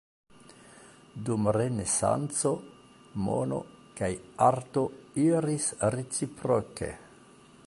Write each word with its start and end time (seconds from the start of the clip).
Dum 1.27 1.49
Renesanco, 1.57 2.53
mono 3.27 3.61
kaj 4.01 4.11
arto 4.49 4.89
iris 5.29 5.73
reciproke. 5.99 6.95